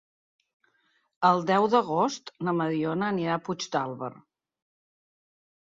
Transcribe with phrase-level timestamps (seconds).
[1.29, 4.13] El deu d'agost na Mariona anirà a Puigdàlber.